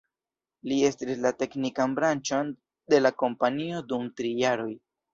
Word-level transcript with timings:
Li 0.71 0.77
estris 0.87 1.19
la 1.25 1.33
teknikan 1.43 1.95
branĉon 2.01 2.51
de 2.95 3.05
la 3.05 3.15
kompanio 3.23 3.87
dum 3.95 4.13
tri 4.21 4.37
jaroj. 4.45 4.71